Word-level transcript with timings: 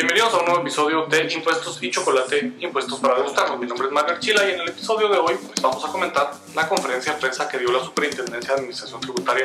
Bienvenidos 0.00 0.32
a 0.32 0.38
un 0.38 0.46
nuevo 0.46 0.60
episodio 0.62 1.04
de 1.04 1.30
Impuestos 1.30 1.82
y 1.82 1.90
Chocolate, 1.90 2.54
Impuestos 2.60 2.98
para 3.00 3.16
Degustarnos. 3.16 3.58
Mi 3.58 3.66
nombre 3.66 3.86
es 3.86 3.92
Mario 3.92 4.14
Archila 4.14 4.48
y 4.48 4.54
en 4.54 4.60
el 4.60 4.68
episodio 4.70 5.10
de 5.10 5.18
hoy 5.18 5.34
pues, 5.34 5.60
vamos 5.60 5.84
a 5.84 5.88
comentar 5.88 6.32
la 6.54 6.66
conferencia 6.66 7.12
de 7.12 7.20
prensa 7.20 7.46
que 7.46 7.58
dio 7.58 7.70
la 7.70 7.84
Superintendencia 7.84 8.54
de 8.54 8.60
Administración 8.60 8.98
Tributaria 9.02 9.44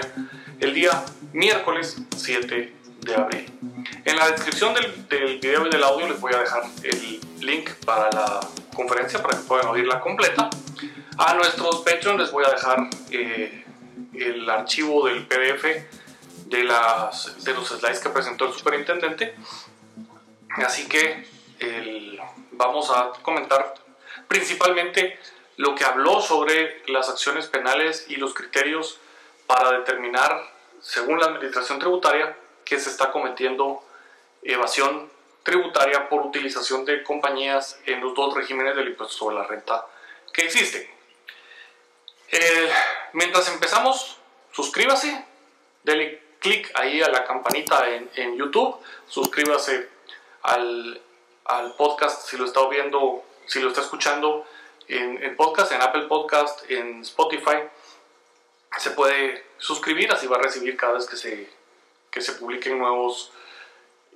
el 0.61 0.73
día 0.73 1.03
miércoles 1.33 1.97
7 2.15 2.73
de 3.01 3.15
abril. 3.15 3.51
En 4.05 4.15
la 4.15 4.29
descripción 4.31 4.73
del, 4.73 5.05
del 5.09 5.39
video 5.39 5.67
y 5.67 5.69
del 5.71 5.83
audio 5.83 6.07
les 6.07 6.21
voy 6.21 6.33
a 6.33 6.39
dejar 6.39 6.63
el 6.83 7.19
link 7.41 7.71
para 7.85 8.09
la 8.11 8.39
conferencia 8.73 9.21
para 9.21 9.37
que 9.37 9.43
puedan 9.43 9.67
oírla 9.67 9.99
completa. 9.99 10.49
A 11.17 11.33
nuestros 11.33 11.81
Patreon 11.81 12.17
les 12.17 12.31
voy 12.31 12.45
a 12.45 12.51
dejar 12.51 12.77
eh, 13.11 13.65
el 14.13 14.49
archivo 14.49 15.05
del 15.05 15.27
PDF 15.27 15.65
de, 16.45 16.63
las, 16.63 17.43
de 17.43 17.53
los 17.53 17.67
slides 17.67 17.99
que 17.99 18.07
presentó 18.07 18.47
el 18.47 18.53
superintendente. 18.53 19.35
Así 20.63 20.87
que 20.87 21.27
vamos 22.51 22.89
a 22.89 23.11
comentar 23.21 23.75
principalmente 24.27 25.19
lo 25.57 25.75
que 25.75 25.83
habló 25.83 26.21
sobre 26.21 26.81
las 26.87 27.09
acciones 27.09 27.47
penales 27.47 28.05
y 28.09 28.15
los 28.15 28.33
criterios 28.33 28.99
para 29.47 29.71
determinar, 29.71 30.41
según 30.81 31.19
la 31.19 31.27
Administración 31.27 31.79
Tributaria, 31.79 32.37
que 32.63 32.79
se 32.79 32.89
está 32.89 33.11
cometiendo 33.11 33.83
evasión 34.43 35.09
tributaria 35.43 36.09
por 36.09 36.25
utilización 36.25 36.85
de 36.85 37.03
compañías 37.03 37.79
en 37.85 38.01
los 38.01 38.15
dos 38.15 38.33
regímenes 38.33 38.75
del 38.75 38.87
impuesto 38.89 39.15
sobre 39.15 39.35
la 39.35 39.43
renta 39.43 39.85
que 40.33 40.45
existen. 40.45 40.87
Eh, 42.31 42.69
mientras 43.13 43.47
empezamos, 43.49 44.17
suscríbase, 44.51 45.23
dele 45.83 46.23
clic 46.39 46.71
ahí 46.73 47.01
a 47.01 47.09
la 47.09 47.23
campanita 47.23 47.87
en 47.89 48.37
YouTube, 48.37 48.77
suscríbase 49.07 49.94
al, 50.45 51.01
al, 51.45 51.73
podcast 51.75 52.27
si 52.27 52.37
lo 52.37 52.45
está 52.45 52.67
viendo, 52.67 53.23
si 53.45 53.59
lo 53.59 53.69
está 53.69 53.81
escuchando 53.81 54.45
en, 54.87 55.23
en, 55.23 55.35
podcast, 55.35 55.71
en 55.71 55.81
Apple 55.81 56.03
Podcast, 56.03 56.69
en 56.69 57.01
Spotify. 57.01 57.57
Se 58.77 58.91
puede 58.91 59.45
suscribir, 59.57 60.11
así 60.11 60.27
va 60.27 60.37
a 60.37 60.41
recibir 60.41 60.75
cada 60.75 60.93
vez 60.93 61.07
que 61.07 61.15
se, 61.15 61.49
que 62.11 62.21
se 62.21 62.33
publiquen 62.33 62.77
nuevos 62.77 63.31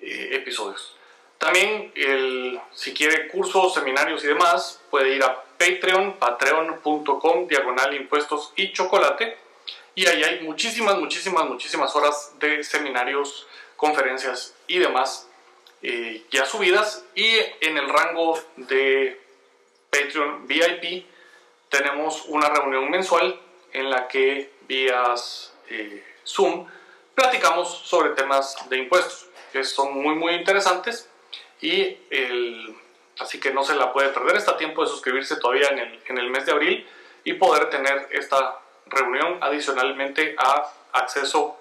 eh, 0.02 0.30
episodios. 0.34 0.96
También, 1.38 1.94
el, 1.96 2.60
si 2.74 2.94
quiere 2.94 3.30
cursos, 3.30 3.74
seminarios 3.74 4.24
y 4.26 4.28
demás, 4.28 4.82
puede 4.90 5.16
ir 5.16 5.24
a 5.24 5.42
Patreon, 5.58 6.18
patreon.com, 6.18 7.48
diagonal 7.48 7.94
impuestos 7.96 8.52
y 8.58 8.74
chocolate. 8.74 9.38
Y 9.96 10.06
ahí 10.08 10.24
hay 10.24 10.42
muchísimas, 10.42 10.98
muchísimas, 10.98 11.46
muchísimas 11.46 11.96
horas 11.96 12.34
de 12.40 12.64
seminarios, 12.64 13.48
conferencias 13.78 14.54
y 14.68 14.80
demás 14.80 15.29
eh, 15.82 16.24
ya 16.32 16.46
subidas. 16.46 17.06
Y 17.16 17.30
en 17.62 17.78
el 17.78 17.90
rango 17.90 18.40
de 18.58 19.20
Patreon 19.90 20.48
VIP 20.48 21.06
tenemos 21.70 22.26
una 22.28 22.50
reunión 22.50 22.90
mensual 22.90 23.40
en 23.74 23.90
la 23.90 24.08
que 24.08 24.52
vía 24.68 25.16
eh, 25.70 26.04
Zoom 26.26 26.68
platicamos 27.14 27.70
sobre 27.84 28.12
temas 28.12 28.56
de 28.70 28.78
impuestos, 28.78 29.28
que 29.52 29.64
son 29.64 30.02
muy, 30.02 30.16
muy 30.16 30.34
interesantes 30.36 31.10
y 31.62 31.98
así 33.20 33.40
que 33.40 33.52
no 33.52 33.64
se 33.64 33.76
la 33.76 33.92
puede 33.92 34.10
perder. 34.10 34.38
Está 34.38 34.56
tiempo 34.56 34.84
de 34.84 34.90
suscribirse 34.90 35.36
todavía 35.36 35.68
en 35.70 35.80
el, 35.80 36.00
en 36.08 36.18
el 36.18 36.30
mes 36.30 36.46
de 36.46 36.54
abril 36.54 36.88
y 37.26 37.34
poder 37.34 37.70
tener 37.70 38.08
esta 38.12 38.60
reunión 38.86 39.38
adicionalmente 39.42 40.36
a 40.38 40.72
acceso 40.94 41.58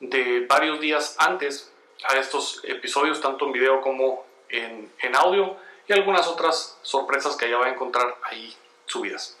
de 0.00 0.44
varios 0.48 0.80
días 0.80 1.16
antes 1.18 1.72
a 2.04 2.16
estos 2.16 2.60
episodios, 2.64 3.20
tanto 3.20 3.46
en 3.46 3.52
video 3.52 3.80
como 3.80 4.24
en, 4.48 4.90
en 5.00 5.16
audio 5.16 5.56
y 5.88 5.92
algunas 5.92 6.26
otras 6.26 6.78
sorpresas 6.82 7.36
que 7.36 7.48
ya 7.48 7.58
va 7.58 7.66
a 7.66 7.70
encontrar 7.70 8.16
ahí 8.24 8.54
subidas. 8.86 9.36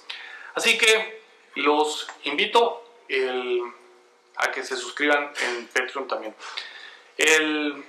Así 0.54 0.78
que 0.78 1.22
los 1.54 2.06
invito 2.24 2.82
a 4.36 4.50
que 4.50 4.64
se 4.64 4.76
suscriban 4.76 5.32
en 5.42 5.66
Patreon 5.68 6.08
también. 6.08 6.34
El, 7.16 7.84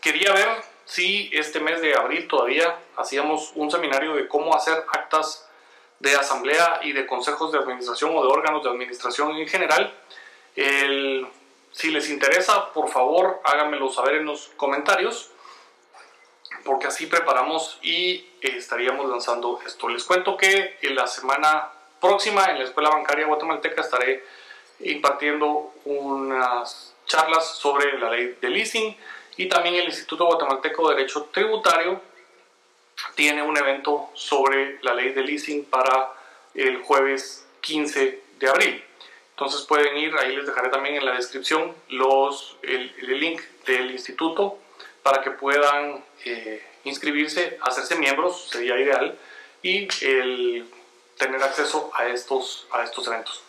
quería 0.00 0.32
ver 0.32 0.48
si 0.84 1.30
este 1.32 1.60
mes 1.60 1.80
de 1.80 1.94
abril 1.94 2.26
todavía 2.26 2.78
hacíamos 2.96 3.52
un 3.54 3.70
seminario 3.70 4.14
de 4.14 4.26
cómo 4.26 4.54
hacer 4.54 4.74
actas 4.92 5.48
de 6.00 6.14
asamblea 6.14 6.80
y 6.82 6.92
de 6.92 7.06
consejos 7.06 7.52
de 7.52 7.58
administración 7.58 8.16
o 8.16 8.22
de 8.22 8.28
órganos 8.28 8.64
de 8.64 8.70
administración 8.70 9.36
en 9.36 9.46
general. 9.46 9.94
El, 10.56 11.28
si 11.72 11.90
les 11.90 12.10
interesa, 12.10 12.72
por 12.72 12.88
favor, 12.88 13.40
háganmelo 13.44 13.90
saber 13.90 14.16
en 14.16 14.26
los 14.26 14.48
comentarios, 14.56 15.30
porque 16.64 16.88
así 16.88 17.06
preparamos 17.06 17.78
y 17.82 18.26
estaríamos 18.40 19.08
lanzando 19.08 19.60
esto. 19.64 19.88
Les 19.88 20.04
cuento 20.04 20.36
que 20.36 20.78
en 20.82 20.94
la 20.94 21.06
semana 21.06 21.70
próxima 22.00 22.46
en 22.46 22.58
la 22.58 22.64
Escuela 22.64 22.90
Bancaria 22.90 23.26
Guatemalteca 23.26 23.82
estaré 23.82 24.24
impartiendo 24.80 25.72
unas 25.84 26.94
charlas 27.06 27.56
sobre 27.58 27.98
la 27.98 28.10
ley 28.10 28.36
de 28.40 28.48
leasing 28.48 28.96
y 29.36 29.48
también 29.48 29.76
el 29.76 29.84
Instituto 29.84 30.26
Guatemalteco 30.26 30.88
de 30.88 30.96
Derecho 30.96 31.28
Tributario 31.32 32.00
tiene 33.14 33.42
un 33.42 33.56
evento 33.56 34.10
sobre 34.14 34.78
la 34.82 34.94
ley 34.94 35.12
de 35.12 35.22
leasing 35.22 35.64
para 35.64 36.12
el 36.54 36.82
jueves 36.82 37.46
15 37.60 38.22
de 38.38 38.48
abril. 38.48 38.84
Entonces 39.40 39.62
pueden 39.62 39.96
ir, 39.96 40.14
ahí 40.18 40.36
les 40.36 40.44
dejaré 40.44 40.68
también 40.68 40.96
en 40.96 41.06
la 41.06 41.12
descripción 41.12 41.74
los, 41.88 42.58
el, 42.60 42.94
el 42.98 43.20
link 43.20 43.40
del 43.64 43.90
instituto 43.90 44.58
para 45.02 45.22
que 45.22 45.30
puedan 45.30 46.04
eh, 46.26 46.62
inscribirse, 46.84 47.58
hacerse 47.62 47.96
miembros, 47.96 48.50
sería 48.50 48.78
ideal, 48.78 49.18
y 49.62 49.88
el, 50.04 50.70
tener 51.16 51.42
acceso 51.42 51.90
a 51.94 52.08
estos, 52.08 52.66
a 52.70 52.84
estos 52.84 53.06
eventos. 53.06 53.42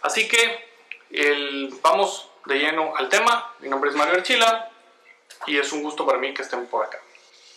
Así 0.00 0.26
que 0.26 0.70
el, 1.10 1.68
vamos 1.82 2.30
de 2.46 2.58
lleno 2.58 2.96
al 2.96 3.10
tema. 3.10 3.52
Mi 3.58 3.68
nombre 3.68 3.90
es 3.90 3.96
Mario 3.96 4.14
Archila 4.14 4.70
y 5.46 5.58
es 5.58 5.70
un 5.70 5.82
gusto 5.82 6.06
para 6.06 6.16
mí 6.16 6.32
que 6.32 6.40
estén 6.40 6.66
por 6.66 6.86
acá. 6.86 6.98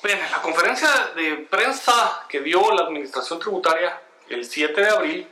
Bien, 0.04 0.20
en 0.20 0.32
la 0.32 0.42
conferencia 0.42 0.90
de 1.16 1.48
prensa 1.50 2.26
que 2.28 2.42
dio 2.42 2.74
la 2.74 2.82
Administración 2.82 3.40
Tributaria 3.40 4.02
el 4.28 4.44
7 4.44 4.82
de 4.82 4.90
abril, 4.90 5.28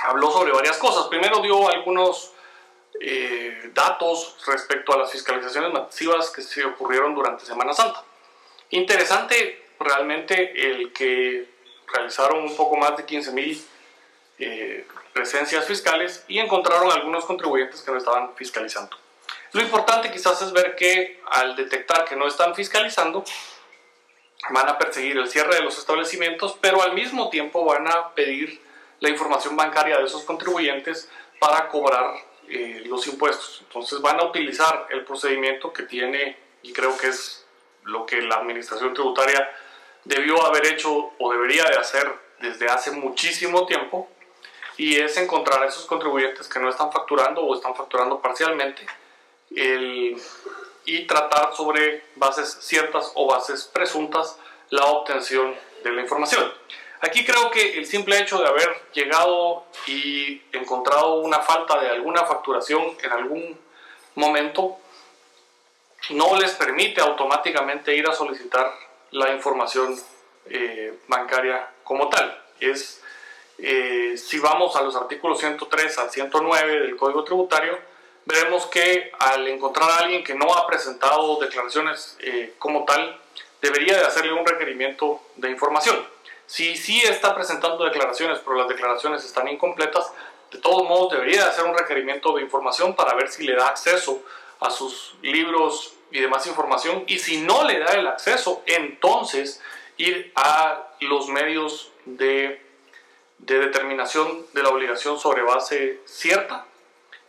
habló 0.00 0.30
sobre 0.30 0.52
varias 0.52 0.76
cosas. 0.78 1.06
Primero 1.08 1.40
dio 1.40 1.68
algunos 1.68 2.32
eh, 3.00 3.70
datos 3.74 4.36
respecto 4.46 4.92
a 4.92 4.98
las 4.98 5.12
fiscalizaciones 5.12 5.72
masivas 5.72 6.30
que 6.30 6.42
se 6.42 6.64
ocurrieron 6.64 7.14
durante 7.14 7.44
Semana 7.44 7.72
Santa. 7.72 8.02
Interesante 8.70 9.66
realmente 9.78 10.70
el 10.70 10.92
que 10.92 11.48
realizaron 11.92 12.42
un 12.42 12.56
poco 12.56 12.76
más 12.76 12.96
de 12.96 13.04
15 13.04 13.32
mil 13.32 13.64
eh, 14.38 14.86
presencias 15.12 15.64
fiscales 15.66 16.24
y 16.28 16.38
encontraron 16.38 16.90
algunos 16.92 17.24
contribuyentes 17.24 17.82
que 17.82 17.90
no 17.90 17.98
estaban 17.98 18.34
fiscalizando. 18.36 18.96
Lo 19.52 19.62
importante 19.62 20.10
quizás 20.10 20.42
es 20.42 20.52
ver 20.52 20.76
que 20.76 21.20
al 21.30 21.56
detectar 21.56 22.04
que 22.04 22.16
no 22.16 22.26
están 22.26 22.54
fiscalizando, 22.54 23.24
van 24.50 24.68
a 24.68 24.78
perseguir 24.78 25.16
el 25.16 25.28
cierre 25.28 25.56
de 25.56 25.62
los 25.62 25.78
establecimientos, 25.78 26.56
pero 26.60 26.82
al 26.82 26.92
mismo 26.92 27.30
tiempo 27.30 27.64
van 27.64 27.88
a 27.88 28.14
pedir 28.14 28.60
la 29.00 29.08
información 29.08 29.56
bancaria 29.56 29.98
de 29.98 30.04
esos 30.04 30.24
contribuyentes 30.24 31.08
para 31.38 31.68
cobrar 31.68 32.14
eh, 32.48 32.82
los 32.86 33.06
impuestos. 33.06 33.60
Entonces 33.62 34.00
van 34.00 34.20
a 34.20 34.24
utilizar 34.24 34.86
el 34.90 35.04
procedimiento 35.04 35.72
que 35.72 35.84
tiene, 35.84 36.36
y 36.62 36.72
creo 36.72 36.96
que 36.96 37.08
es 37.08 37.46
lo 37.84 38.06
que 38.06 38.20
la 38.22 38.36
administración 38.36 38.94
tributaria 38.94 39.48
debió 40.04 40.44
haber 40.44 40.66
hecho 40.66 41.12
o 41.18 41.32
debería 41.32 41.64
de 41.64 41.76
hacer 41.76 42.12
desde 42.40 42.66
hace 42.68 42.90
muchísimo 42.90 43.66
tiempo, 43.66 44.08
y 44.76 44.96
es 44.96 45.16
encontrar 45.16 45.62
a 45.62 45.66
esos 45.66 45.86
contribuyentes 45.86 46.48
que 46.48 46.60
no 46.60 46.70
están 46.70 46.92
facturando 46.92 47.42
o 47.42 47.54
están 47.54 47.74
facturando 47.74 48.20
parcialmente 48.20 48.86
el, 49.54 50.16
y 50.84 51.06
tratar 51.06 51.54
sobre 51.54 52.04
bases 52.14 52.58
ciertas 52.60 53.10
o 53.14 53.26
bases 53.26 53.64
presuntas 53.64 54.38
la 54.70 54.84
obtención 54.84 55.54
de 55.82 55.92
la 55.92 56.00
información. 56.02 56.52
Aquí 57.00 57.24
creo 57.24 57.50
que 57.50 57.78
el 57.78 57.86
simple 57.86 58.18
hecho 58.18 58.38
de 58.38 58.48
haber 58.48 58.68
llegado 58.92 59.64
y 59.86 60.42
encontrado 60.52 61.20
una 61.20 61.40
falta 61.40 61.80
de 61.80 61.88
alguna 61.90 62.24
facturación 62.24 62.96
en 63.02 63.12
algún 63.12 63.58
momento 64.16 64.78
no 66.10 66.36
les 66.40 66.52
permite 66.52 67.00
automáticamente 67.00 67.94
ir 67.94 68.08
a 68.08 68.12
solicitar 68.12 68.72
la 69.12 69.32
información 69.32 69.96
eh, 70.46 70.98
bancaria 71.06 71.70
como 71.84 72.08
tal. 72.08 72.42
Es, 72.58 73.02
eh, 73.58 74.14
si 74.16 74.38
vamos 74.38 74.74
a 74.76 74.82
los 74.82 74.96
artículos 74.96 75.38
103 75.38 75.98
al 75.98 76.10
109 76.10 76.80
del 76.80 76.96
Código 76.96 77.24
Tributario, 77.24 77.78
veremos 78.24 78.66
que 78.66 79.12
al 79.18 79.46
encontrar 79.48 79.90
a 79.90 79.96
alguien 79.98 80.24
que 80.24 80.34
no 80.34 80.52
ha 80.54 80.66
presentado 80.66 81.38
declaraciones 81.38 82.16
eh, 82.20 82.54
como 82.58 82.84
tal, 82.84 83.20
debería 83.62 83.98
de 83.98 84.04
hacerle 84.04 84.32
un 84.32 84.46
requerimiento 84.46 85.20
de 85.36 85.50
información. 85.50 86.17
Si 86.48 86.78
sí 86.78 87.02
está 87.02 87.34
presentando 87.34 87.84
declaraciones, 87.84 88.38
pero 88.38 88.56
las 88.56 88.68
declaraciones 88.68 89.22
están 89.22 89.48
incompletas, 89.48 90.10
de 90.50 90.58
todos 90.58 90.88
modos 90.88 91.12
debería 91.12 91.42
de 91.44 91.50
hacer 91.50 91.64
un 91.64 91.76
requerimiento 91.76 92.34
de 92.34 92.42
información 92.42 92.96
para 92.96 93.12
ver 93.14 93.28
si 93.28 93.44
le 93.44 93.54
da 93.54 93.68
acceso 93.68 94.22
a 94.58 94.70
sus 94.70 95.14
libros 95.20 95.92
y 96.10 96.20
demás 96.20 96.46
información. 96.46 97.04
Y 97.06 97.18
si 97.18 97.42
no 97.42 97.64
le 97.64 97.78
da 97.80 97.92
el 97.92 98.06
acceso, 98.06 98.62
entonces 98.64 99.60
ir 99.98 100.32
a 100.36 100.88
los 101.00 101.28
medios 101.28 101.92
de, 102.06 102.64
de 103.36 103.58
determinación 103.58 104.46
de 104.54 104.62
la 104.62 104.70
obligación 104.70 105.20
sobre 105.20 105.42
base 105.42 106.00
cierta 106.06 106.64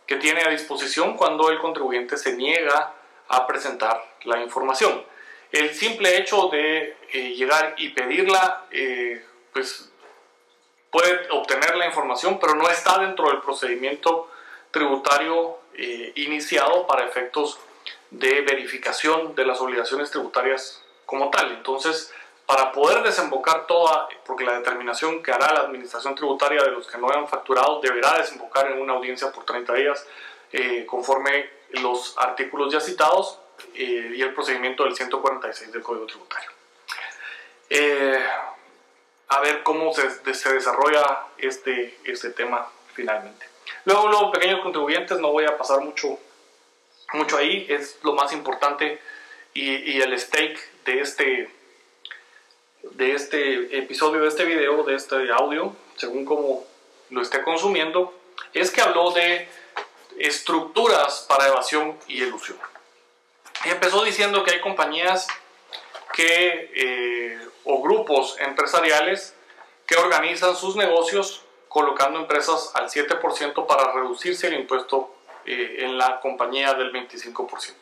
que 0.06 0.16
tiene 0.16 0.40
a 0.40 0.48
disposición 0.48 1.18
cuando 1.18 1.50
el 1.50 1.58
contribuyente 1.58 2.16
se 2.16 2.36
niega 2.36 2.94
a 3.28 3.46
presentar 3.46 4.02
la 4.24 4.40
información. 4.40 5.04
El 5.52 5.74
simple 5.74 6.16
hecho 6.16 6.48
de 6.48 6.96
eh, 7.12 7.34
llegar 7.34 7.74
y 7.76 7.88
pedirla, 7.88 8.66
eh, 8.70 9.24
pues 9.52 9.90
puede 10.90 11.28
obtener 11.30 11.76
la 11.76 11.86
información, 11.86 12.38
pero 12.38 12.54
no 12.54 12.68
está 12.68 12.98
dentro 12.98 13.28
del 13.28 13.40
procedimiento 13.40 14.30
tributario 14.70 15.58
eh, 15.74 16.12
iniciado 16.16 16.86
para 16.86 17.04
efectos 17.04 17.58
de 18.10 18.42
verificación 18.42 19.34
de 19.34 19.44
las 19.44 19.60
obligaciones 19.60 20.10
tributarias 20.10 20.84
como 21.04 21.30
tal. 21.30 21.50
Entonces, 21.50 22.12
para 22.46 22.70
poder 22.70 23.02
desembocar 23.02 23.66
toda, 23.66 24.08
porque 24.24 24.44
la 24.44 24.58
determinación 24.58 25.20
que 25.22 25.32
hará 25.32 25.52
la 25.52 25.60
administración 25.60 26.14
tributaria 26.14 26.62
de 26.62 26.70
los 26.70 26.86
que 26.86 26.98
no 26.98 27.08
hayan 27.10 27.28
facturado 27.28 27.80
deberá 27.80 28.18
desembocar 28.18 28.70
en 28.70 28.80
una 28.80 28.92
audiencia 28.92 29.32
por 29.32 29.44
30 29.44 29.72
días 29.74 30.06
conforme 30.86 31.48
los 31.74 32.18
artículos 32.18 32.72
ya 32.72 32.80
citados, 32.80 33.38
eh, 33.74 34.12
y 34.14 34.22
el 34.22 34.34
procedimiento 34.34 34.84
del 34.84 34.94
146 34.94 35.72
del 35.72 35.82
Código 35.82 36.06
Tributario. 36.06 36.50
Eh, 37.68 38.24
a 39.28 39.40
ver 39.40 39.62
cómo 39.62 39.92
se, 39.94 40.34
se, 40.34 40.52
desarrolla 40.52 41.26
este, 41.38 41.98
este 42.04 42.30
tema 42.30 42.68
finalmente. 42.94 43.46
Luego, 43.84 44.08
los 44.08 44.30
pequeños 44.32 44.60
contribuyentes, 44.60 45.18
no 45.20 45.30
voy 45.30 45.44
a 45.44 45.56
pasar 45.56 45.80
mucho, 45.80 46.18
mucho 47.12 47.36
ahí, 47.36 47.66
es 47.68 47.98
lo 48.02 48.14
más 48.14 48.32
importante 48.32 49.00
y, 49.54 49.92
y 49.92 50.02
el 50.02 50.18
stake 50.18 50.58
de 50.84 51.00
este, 51.00 51.50
de 52.82 53.12
este 53.12 53.78
episodio, 53.78 54.22
de 54.22 54.28
este 54.28 54.44
video, 54.44 54.82
de 54.82 54.96
este 54.96 55.30
audio, 55.32 55.76
según 55.96 56.24
como 56.24 56.64
lo 57.10 57.22
esté 57.22 57.42
consumiendo, 57.42 58.12
es 58.52 58.70
que 58.70 58.80
habló 58.80 59.12
de 59.12 59.48
estructuras 60.18 61.26
para 61.28 61.46
evasión 61.46 61.98
y 62.08 62.22
elusión. 62.22 62.58
Empezó 63.64 64.04
diciendo 64.04 64.42
que 64.42 64.52
hay 64.52 64.60
compañías 64.60 65.26
que, 66.12 66.70
eh, 66.74 67.48
o 67.64 67.82
grupos 67.82 68.36
empresariales 68.40 69.34
que 69.86 69.96
organizan 69.96 70.56
sus 70.56 70.76
negocios 70.76 71.44
colocando 71.68 72.18
empresas 72.18 72.72
al 72.74 72.88
7% 72.88 73.66
para 73.66 73.92
reducirse 73.92 74.48
el 74.48 74.54
impuesto 74.54 75.14
eh, 75.44 75.76
en 75.80 75.98
la 75.98 76.20
compañía 76.20 76.74
del 76.74 76.92
25%. 76.92 77.74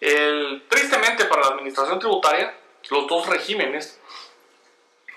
El, 0.00 0.64
tristemente 0.68 1.26
para 1.26 1.42
la 1.42 1.48
administración 1.48 1.98
tributaria, 1.98 2.54
los 2.90 3.06
dos 3.06 3.28
regímenes 3.28 4.00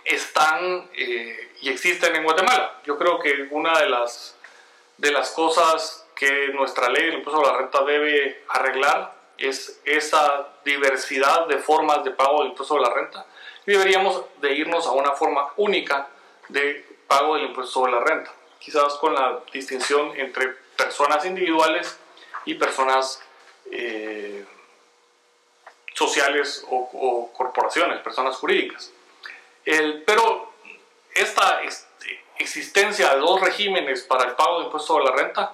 están 0.03 0.89
eh, 0.93 1.53
y 1.61 1.69
existen 1.69 2.15
en 2.15 2.23
Guatemala. 2.23 2.81
Yo 2.85 2.97
creo 2.97 3.19
que 3.19 3.47
una 3.49 3.79
de 3.79 3.89
las, 3.89 4.37
de 4.97 5.11
las 5.11 5.31
cosas 5.31 6.05
que 6.15 6.49
nuestra 6.49 6.89
ley 6.89 7.05
del 7.05 7.15
impuesto 7.15 7.43
a 7.43 7.51
la 7.51 7.57
renta 7.57 7.83
debe 7.83 8.43
arreglar 8.49 9.14
es 9.37 9.79
esa 9.85 10.49
diversidad 10.63 11.47
de 11.47 11.57
formas 11.57 12.03
de 12.03 12.11
pago 12.11 12.39
del 12.39 12.51
impuesto 12.51 12.75
de 12.75 12.81
la 12.81 12.93
renta 12.93 13.25
deberíamos 13.65 14.23
de 14.41 14.53
irnos 14.53 14.85
a 14.85 14.91
una 14.91 15.13
forma 15.13 15.51
única 15.57 16.07
de 16.49 16.85
pago 17.07 17.35
del 17.35 17.45
impuesto 17.45 17.71
sobre 17.73 17.93
la 17.93 17.99
renta, 17.99 18.31
quizás 18.59 18.93
con 18.95 19.13
la 19.13 19.41
distinción 19.51 20.17
entre 20.19 20.47
personas 20.77 21.25
individuales 21.25 21.97
y 22.45 22.55
personas 22.55 23.21
eh, 23.71 24.45
sociales 25.93 26.65
o, 26.69 27.31
corporaciones, 27.33 28.01
personas 28.01 28.35
jurídicas. 28.35 28.91
El, 29.63 30.03
pero 30.03 30.53
esta 31.13 31.61
existencia 32.37 33.13
de 33.13 33.19
dos 33.19 33.41
regímenes 33.41 34.03
para 34.03 34.25
el 34.25 34.35
pago 34.35 34.57
del 34.57 34.65
impuesto 34.65 34.87
sobre 34.87 35.05
la 35.05 35.11
renta 35.11 35.53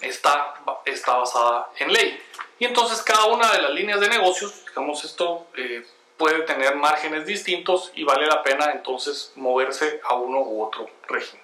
está, 0.00 0.54
está 0.84 1.16
basada 1.16 1.70
en 1.78 1.92
ley. 1.92 2.22
Y 2.58 2.64
entonces 2.66 3.02
cada 3.02 3.26
una 3.26 3.50
de 3.52 3.62
las 3.62 3.72
líneas 3.72 4.00
de 4.00 4.08
negocios, 4.08 4.64
digamos 4.66 5.04
esto, 5.04 5.46
eh, 5.56 5.84
puede 6.16 6.42
tener 6.42 6.76
márgenes 6.76 7.26
distintos 7.26 7.90
y 7.94 8.04
vale 8.04 8.26
la 8.26 8.42
pena 8.42 8.70
entonces 8.72 9.32
moverse 9.34 10.00
a 10.04 10.14
uno 10.14 10.40
u 10.40 10.62
otro 10.64 10.88
régimen. 11.08 11.42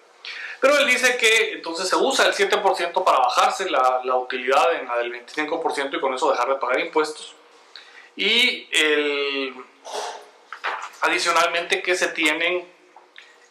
Pero 0.60 0.76
él 0.78 0.86
dice 0.86 1.16
que 1.16 1.54
entonces 1.54 1.88
se 1.88 1.96
usa 1.96 2.26
el 2.26 2.34
7% 2.34 3.04
para 3.04 3.18
bajarse 3.18 3.70
la, 3.70 4.02
la, 4.04 4.16
utilidad 4.16 4.74
en 4.74 4.86
la 4.86 4.98
del 4.98 5.12
25% 5.12 5.96
y 5.96 6.00
con 6.00 6.14
eso 6.14 6.30
dejar 6.30 6.48
de 6.48 6.54
pagar 6.56 6.80
impuestos. 6.80 7.34
Y 8.14 8.68
adicionalmente 11.00 11.82
que 11.82 11.94
se 11.94 12.08
tienen 12.08 12.68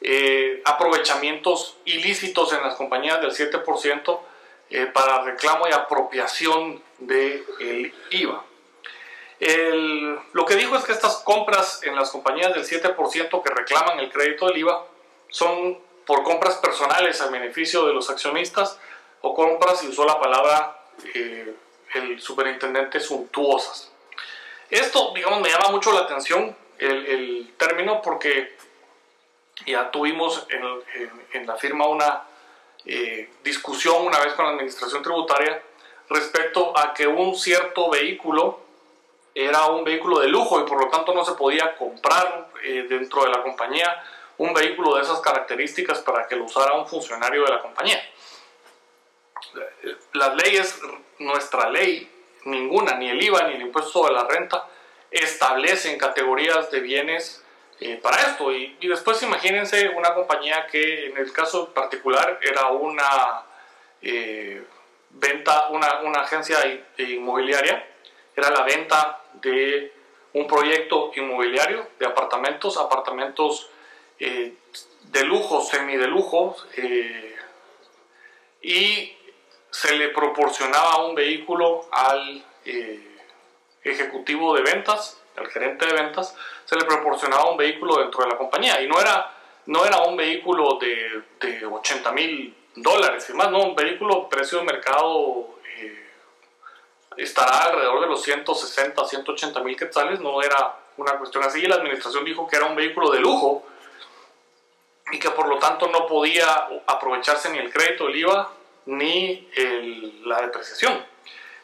eh, 0.01 0.61
aprovechamientos 0.65 1.77
ilícitos 1.85 2.53
en 2.53 2.61
las 2.61 2.75
compañías 2.75 3.21
del 3.21 3.31
7% 3.31 4.19
eh, 4.69 4.85
para 4.87 5.23
reclamo 5.23 5.67
y 5.67 5.71
apropiación 5.71 6.81
del 6.99 7.93
IVA. 8.11 8.43
lo 10.33 10.45
que 10.45 10.55
dijo 10.55 10.75
es 10.75 10.83
que 10.83 10.91
estas 10.91 11.17
compras 11.17 11.81
en 11.83 11.95
las 11.95 12.11
compañías 12.11 12.53
del 12.53 12.65
7% 12.65 13.43
que 13.43 13.49
reclaman 13.49 13.99
el 13.99 14.11
crédito 14.11 14.47
del 14.47 14.57
IVA 14.57 14.85
son 15.29 15.79
por 16.05 16.23
compras 16.23 16.55
personales 16.55 17.21
a 17.21 17.27
beneficio 17.27 17.85
de 17.85 17.93
los 17.93 18.09
accionistas 18.09 18.79
o 19.21 19.33
compras, 19.35 19.83
y 19.83 19.87
usó 19.87 20.05
la 20.05 20.19
palabra 20.19 20.79
eh, 21.13 21.53
el 21.93 22.21
superintendente, 22.21 22.99
suntuosas. 22.99 23.91
Esto, 24.69 25.11
digamos, 25.13 25.41
me 25.41 25.49
llama 25.49 25.69
mucho 25.69 25.91
la 25.91 26.01
atención 26.01 26.55
el, 26.77 27.05
el 27.05 27.53
término 27.57 28.01
porque 28.01 28.55
ya 29.65 29.91
tuvimos 29.91 30.47
en, 30.49 30.63
en 31.33 31.47
la 31.47 31.57
firma 31.57 31.87
una 31.87 32.23
eh, 32.85 33.29
discusión 33.43 34.05
una 34.05 34.19
vez 34.19 34.33
con 34.33 34.45
la 34.45 34.51
administración 34.51 35.03
tributaria 35.03 35.61
respecto 36.09 36.77
a 36.77 36.93
que 36.93 37.07
un 37.07 37.35
cierto 37.35 37.89
vehículo 37.89 38.61
era 39.35 39.67
un 39.67 39.83
vehículo 39.83 40.19
de 40.19 40.27
lujo 40.27 40.59
y 40.59 40.63
por 40.63 40.83
lo 40.83 40.89
tanto 40.89 41.13
no 41.13 41.23
se 41.23 41.33
podía 41.33 41.75
comprar 41.75 42.49
eh, 42.63 42.85
dentro 42.89 43.23
de 43.23 43.29
la 43.29 43.43
compañía 43.43 44.03
un 44.37 44.53
vehículo 44.53 44.95
de 44.95 45.03
esas 45.03 45.19
características 45.19 45.99
para 45.99 46.27
que 46.27 46.35
lo 46.35 46.45
usara 46.45 46.73
un 46.73 46.87
funcionario 46.87 47.43
de 47.43 47.49
la 47.49 47.61
compañía. 47.61 48.01
Las 50.13 50.35
leyes, 50.35 50.79
nuestra 51.19 51.69
ley, 51.69 52.09
ninguna, 52.45 52.95
ni 52.95 53.09
el 53.09 53.21
IVA 53.21 53.47
ni 53.47 53.55
el 53.55 53.61
impuesto 53.61 54.05
de 54.05 54.13
la 54.13 54.23
renta, 54.23 54.67
establecen 55.11 55.97
categorías 55.97 56.71
de 56.71 56.79
bienes 56.79 57.43
eh, 57.81 57.95
para 57.95 58.17
esto. 58.17 58.51
Y, 58.51 58.75
después 58.81 59.21
imagínense 59.23 59.87
una 59.89 60.13
compañía 60.13 60.67
que 60.67 61.07
en 61.07 61.17
el 61.17 61.31
caso 61.31 61.73
particular 61.73 62.37
era 62.41 62.67
una 62.67 63.45
eh, 64.01 64.63
venta, 65.11 65.69
una, 65.69 66.01
una, 66.01 66.21
agencia 66.21 66.57
inmobiliaria, 66.97 67.87
era 68.35 68.49
la 68.49 68.63
venta 68.63 69.21
de 69.33 69.93
un 70.33 70.45
proyecto 70.45 71.11
inmobiliario 71.15 71.87
de 71.97 72.05
apartamentos, 72.05 72.77
apartamentos 72.77 73.69
eh, 74.19 74.55
de 75.03 75.23
lujo, 75.23 75.61
semi 75.61 75.95
de 75.95 76.07
lujo, 76.07 76.57
y 78.61 79.15
se 79.71 79.95
le 79.95 80.09
proporcionaba 80.09 81.05
un 81.05 81.15
vehículo 81.15 81.87
al 81.91 82.43
ejecutivo 83.83 84.55
de 84.55 84.61
ventas 84.61 85.19
al 85.39 85.47
gerente 85.47 85.85
de 85.85 85.93
ventas, 85.93 86.35
se 86.65 86.75
le 86.75 86.85
proporcionaba 86.85 87.49
un 87.49 87.57
vehículo 87.57 87.97
dentro 87.97 88.23
de 88.23 88.29
la 88.29 88.37
compañía. 88.37 88.81
Y 88.81 88.87
no 88.87 88.99
era, 88.99 89.31
no 89.65 89.85
era 89.85 89.99
un 90.01 90.15
vehículo 90.15 90.77
de, 90.79 91.23
de 91.39 91.65
80 91.65 92.11
mil 92.11 92.55
dólares 92.75 93.29
y 93.29 93.33
más, 93.33 93.51
no, 93.51 93.63
un 93.63 93.75
vehículo 93.75 94.29
precio 94.29 94.59
de 94.59 94.65
mercado 94.65 95.59
eh, 95.77 96.09
estará 97.17 97.65
alrededor 97.65 98.01
de 98.01 98.07
los 98.07 98.21
160, 98.21 99.05
180 99.05 99.59
mil 99.61 99.75
quetzales, 99.75 100.19
no 100.19 100.41
era 100.41 100.75
una 100.97 101.17
cuestión 101.17 101.43
así. 101.43 101.59
Y 101.59 101.67
la 101.67 101.75
administración 101.75 102.23
dijo 102.25 102.47
que 102.47 102.55
era 102.55 102.65
un 102.65 102.75
vehículo 102.75 103.11
de 103.11 103.19
lujo 103.19 103.65
y 105.11 105.19
que 105.19 105.29
por 105.31 105.47
lo 105.47 105.57
tanto 105.57 105.87
no 105.87 106.05
podía 106.05 106.67
aprovecharse 106.85 107.49
ni 107.49 107.57
el 107.57 107.71
crédito, 107.71 108.07
el 108.07 108.15
IVA, 108.15 108.51
ni 108.85 109.49
la 110.25 110.41
depreciación. 110.41 111.03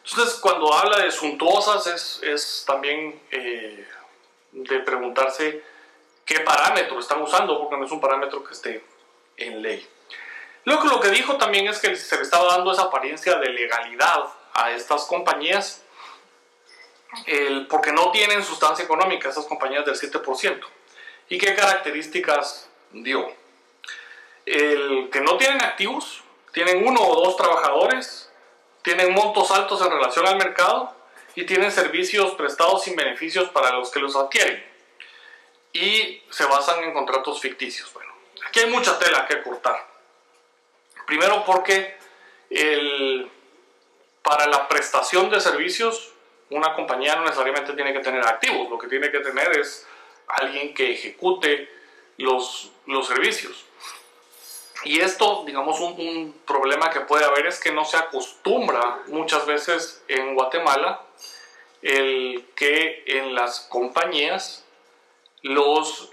Entonces, 0.10 0.40
cuando 0.40 0.72
habla 0.74 1.00
de 1.00 1.12
suntuosas, 1.12 1.88
es, 1.88 2.20
es 2.24 2.64
también 2.66 3.20
eh, 3.32 3.88
de 4.52 4.80
preguntarse 4.80 5.64
qué 6.24 6.42
parámetro 6.42 7.00
están 7.00 7.22
usando, 7.22 7.60
porque 7.60 7.78
no 7.78 7.86
es 7.86 7.92
un 7.92 8.00
parámetro 8.00 8.44
que 8.44 8.54
esté 8.54 8.84
en 9.38 9.62
ley. 9.62 9.88
Luego, 10.64 10.86
lo 10.86 11.00
que 11.00 11.10
dijo 11.10 11.38
también 11.38 11.68
es 11.68 11.80
que 11.80 11.96
se 11.96 12.16
le 12.18 12.24
estaba 12.24 12.56
dando 12.56 12.72
esa 12.72 12.84
apariencia 12.84 13.38
de 13.38 13.50
legalidad 13.50 14.26
a 14.54 14.72
estas 14.72 15.06
compañías, 15.06 15.84
porque 17.70 17.92
no 17.92 18.12
tienen 18.12 18.44
sustancia 18.44 18.84
económica, 18.84 19.30
esas 19.30 19.46
compañías 19.46 19.86
del 19.86 19.96
7%. 19.96 20.66
¿Y 21.30 21.38
qué 21.38 21.56
características 21.56 22.70
dio? 22.92 23.32
El 24.46 25.10
que 25.12 25.22
no 25.22 25.38
tienen 25.38 25.62
activos, 25.62 26.24
tienen 26.52 26.88
uno 26.88 27.02
o 27.02 27.26
dos 27.26 27.36
trabajadores, 27.38 28.25
tienen 28.86 29.14
montos 29.14 29.52
altos 29.52 29.82
en 29.82 29.92
relación 29.92 30.28
al 30.28 30.38
mercado 30.38 30.96
y 31.34 31.44
tienen 31.44 31.72
servicios 31.72 32.36
prestados 32.36 32.84
sin 32.84 32.96
beneficios 32.96 33.50
para 33.50 33.72
los 33.72 33.92
que 33.92 34.00
los 34.00 34.16
adquieren. 34.16 34.64
Y 35.74 36.22
se 36.30 36.46
basan 36.46 36.84
en 36.84 36.94
contratos 36.94 37.42
ficticios. 37.42 37.92
Bueno, 37.92 38.14
aquí 38.48 38.62
hay 38.62 38.70
mucha 38.70 38.98
tela 38.98 39.26
que 39.26 39.42
cortar. 39.42 39.86
Primero 41.06 41.44
porque 41.44 41.98
el, 42.50 43.30
para 44.22 44.48
la 44.48 44.68
prestación 44.68 45.30
de 45.30 45.42
servicios 45.42 46.14
una 46.50 46.74
compañía 46.74 47.16
no 47.16 47.24
necesariamente 47.24 47.74
tiene 47.74 47.92
que 47.92 48.00
tener 48.00 48.22
activos, 48.26 48.70
lo 48.70 48.78
que 48.78 48.88
tiene 48.88 49.12
que 49.12 49.20
tener 49.20 49.60
es 49.60 49.88
alguien 50.28 50.74
que 50.74 50.92
ejecute 50.92 51.70
los, 52.18 52.72
los 52.86 53.08
servicios. 53.08 53.66
Y 54.84 55.00
esto, 55.00 55.44
digamos, 55.46 55.80
un, 55.80 56.36
problema 56.46 56.90
que 56.90 57.02
puede 57.02 57.26
haber 57.26 57.48
es 57.48 57.60
que 57.60 57.72
no 57.72 57.86
se 57.86 57.98
acostumbra 57.98 59.00
muchas 59.08 59.46
veces 59.46 60.04
en 60.08 60.36
Guatemala 60.36 61.02
el 61.82 62.46
que 62.56 63.04
en 63.06 63.36
las 63.36 63.62
compañías 63.62 64.64
los 65.42 66.12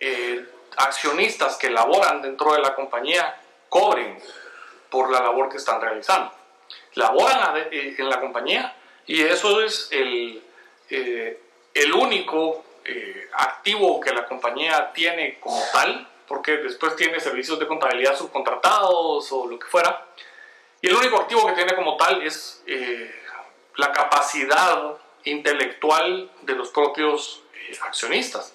eh, 0.00 0.46
accionistas 0.76 1.56
que 1.56 1.70
laboran 1.70 2.22
dentro 2.22 2.52
de 2.52 2.60
la 2.60 2.74
compañía 2.74 3.40
cobren 3.68 4.18
por 4.90 5.10
la 5.10 5.20
labor 5.20 5.48
que 5.48 5.56
están 5.56 5.80
realizando. 5.80 6.32
Laboran 6.94 7.56
eh, 7.70 7.96
en 7.98 8.08
la 8.08 8.20
compañía 8.20 8.76
y 9.06 9.22
eso 9.22 9.60
es 9.60 9.88
el, 9.92 10.42
eh, 10.90 11.40
el 11.74 11.92
único 11.92 12.64
activo 13.34 14.00
que 14.00 14.14
la 14.14 14.24
compañía 14.24 14.92
tiene 14.94 15.38
como 15.40 15.62
tal 15.74 16.08
porque 16.28 16.58
después 16.58 16.94
tiene 16.94 17.18
servicios 17.18 17.58
de 17.58 17.66
contabilidad 17.66 18.16
subcontratados 18.16 19.32
o 19.32 19.46
lo 19.46 19.58
que 19.58 19.66
fuera. 19.66 20.06
Y 20.82 20.88
el 20.88 20.94
único 20.94 21.16
activo 21.16 21.46
que 21.46 21.54
tiene 21.54 21.74
como 21.74 21.96
tal 21.96 22.22
es 22.22 22.62
eh, 22.66 23.10
la 23.76 23.90
capacidad 23.92 24.94
intelectual 25.24 26.30
de 26.42 26.54
los 26.54 26.68
propios 26.68 27.42
eh, 27.54 27.78
accionistas. 27.82 28.52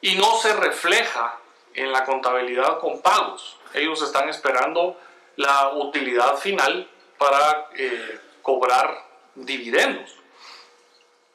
Y 0.00 0.16
no 0.16 0.36
se 0.38 0.54
refleja 0.54 1.38
en 1.74 1.92
la 1.92 2.04
contabilidad 2.04 2.78
con 2.80 3.00
pagos. 3.02 3.58
Ellos 3.74 4.02
están 4.02 4.28
esperando 4.28 4.98
la 5.36 5.70
utilidad 5.74 6.36
final 6.36 6.88
para 7.18 7.68
eh, 7.76 8.18
cobrar 8.42 9.04
dividendos. 9.34 10.16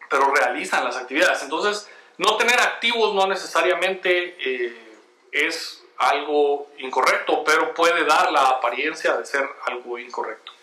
Pero 0.10 0.34
realizan 0.34 0.84
las 0.84 0.98
actividades. 0.98 1.44
Entonces, 1.44 1.88
no 2.18 2.38
tener 2.38 2.60
activos 2.60 3.14
no 3.14 3.28
necesariamente 3.28 4.89
es 5.32 5.84
algo 5.98 6.68
incorrecto, 6.78 7.44
pero 7.44 7.74
puede 7.74 8.06
dar 8.06 8.32
la 8.32 8.44
apariencia 8.50 9.18
de 9.18 9.26
ser 9.26 9.48
algo 9.66 9.98
incorrecto. 10.00 10.54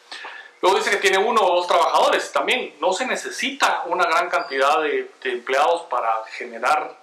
Luego 0.62 0.78
dice 0.78 0.90
que 0.90 0.96
tiene 0.96 1.18
uno 1.18 1.42
o 1.42 1.56
dos 1.56 1.66
trabajadores. 1.66 2.32
También 2.32 2.74
no 2.80 2.92
se 2.92 3.06
necesita 3.06 3.84
una 3.86 4.06
gran 4.06 4.28
cantidad 4.30 4.80
de, 4.82 5.10
empleados 5.24 5.82
para 5.82 6.24
generar 6.30 6.96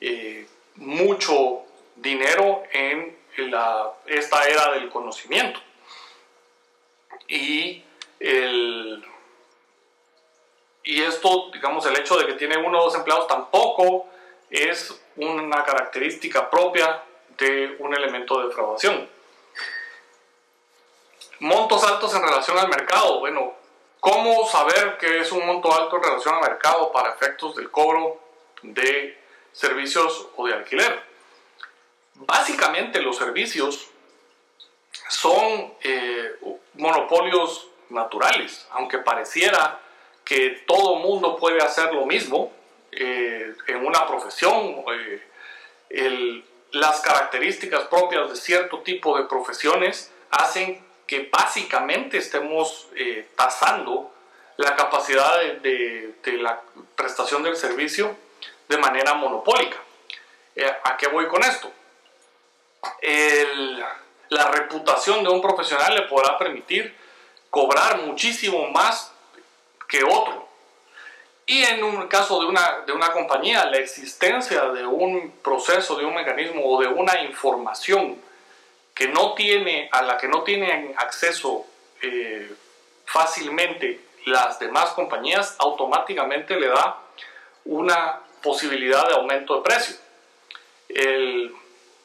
eh, 0.00 0.46
mucho 0.76 1.62
dinero 1.96 2.62
en 2.72 3.16
esta 4.06 4.44
era 4.44 4.72
del 4.72 4.90
conocimiento. 4.90 5.60
Y, 7.28 7.82
y 10.84 11.02
esto, 11.02 11.50
digamos, 11.52 11.86
el 11.86 11.96
hecho 11.96 12.16
de 12.16 12.26
que 12.26 12.34
tiene 12.34 12.58
uno 12.58 12.80
o 12.80 12.84
dos 12.84 12.94
empleados 12.94 13.26
tampoco 13.26 14.06
es 14.52 14.94
una 15.16 15.64
característica 15.64 16.48
propia 16.50 17.02
de 17.38 17.76
un 17.78 17.94
elemento 17.94 18.38
de 18.38 18.48
defraudación. 18.48 19.08
Montos 21.40 21.82
altos 21.84 22.14
en 22.14 22.22
relación 22.22 22.58
al 22.58 22.68
mercado. 22.68 23.18
Bueno, 23.18 23.54
¿cómo 23.98 24.46
saber 24.46 24.98
que 24.98 25.20
es 25.20 25.32
un 25.32 25.46
monto 25.46 25.74
alto 25.74 25.96
en 25.96 26.02
relación 26.02 26.34
al 26.34 26.42
mercado 26.42 26.92
para 26.92 27.14
efectos 27.14 27.56
del 27.56 27.70
cobro 27.70 28.20
de 28.62 29.18
servicios 29.52 30.28
o 30.36 30.46
de 30.46 30.54
alquiler? 30.54 31.02
Básicamente 32.14 33.00
los 33.00 33.16
servicios 33.16 33.88
son 35.08 35.74
eh, 35.82 36.36
monopolios 36.74 37.68
naturales, 37.88 38.66
aunque 38.70 38.98
pareciera 38.98 39.80
que 40.24 40.62
todo 40.66 40.96
mundo 40.96 41.36
puede 41.36 41.62
hacer 41.62 41.92
lo 41.92 42.06
mismo, 42.06 42.52
eh, 42.92 43.54
en 43.68 43.86
una 43.86 44.06
profesión, 44.06 44.84
eh, 45.90 46.42
las 46.72 47.00
características 47.00 47.84
propias 47.84 48.28
de 48.28 48.36
cierto 48.36 48.80
tipo 48.80 49.16
de 49.16 49.24
profesiones 49.24 50.12
hacen 50.30 50.84
que 51.06 51.28
básicamente 51.32 52.18
estemos 52.18 52.88
eh, 52.94 53.28
tasando 53.34 54.12
la 54.58 54.76
capacidad 54.76 55.40
de, 55.62 56.14
la 56.38 56.60
prestación 56.94 57.42
del 57.42 57.56
servicio 57.56 58.14
de 58.68 58.76
manera 58.76 59.14
monopólica. 59.14 59.78
¿A 60.84 60.96
qué 60.96 61.08
voy 61.08 61.26
con 61.28 61.42
esto? 61.42 61.72
la 64.28 64.50
reputación 64.50 65.22
de 65.22 65.30
un 65.30 65.40
profesional 65.42 65.94
le 65.94 66.02
podrá 66.02 66.38
permitir 66.38 66.96
cobrar 67.50 67.98
muchísimo 67.98 68.68
más 68.70 69.12
que 69.88 70.02
otro. 70.02 70.41
Y 71.46 71.64
en 71.64 71.82
un 71.82 72.06
caso 72.08 72.40
de 72.40 72.46
una, 72.46 72.80
de 72.86 72.92
una 72.92 73.12
compañía, 73.12 73.64
la 73.66 73.78
existencia 73.78 74.66
de 74.66 74.86
un 74.86 75.34
proceso, 75.42 75.96
de 75.96 76.04
un 76.04 76.14
mecanismo 76.14 76.62
o 76.64 76.80
de 76.80 76.88
una 76.88 77.20
información 77.22 78.16
que 78.94 79.08
no 79.08 79.34
tiene, 79.34 79.88
a 79.92 80.02
la 80.02 80.16
que 80.16 80.28
no 80.28 80.42
tienen 80.42 80.94
acceso 80.96 81.66
eh, 82.00 82.54
fácilmente 83.06 84.00
las 84.26 84.58
demás 84.58 84.90
compañías, 84.90 85.56
automáticamente 85.58 86.58
le 86.58 86.68
da 86.68 86.98
una 87.64 88.20
posibilidad 88.42 89.08
de 89.08 89.14
aumento 89.14 89.56
de 89.56 89.62
precio. 89.62 89.96